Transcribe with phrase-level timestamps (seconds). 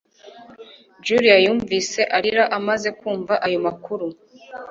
[1.05, 4.05] Julia yumvise arira amaze kumva ayo makuru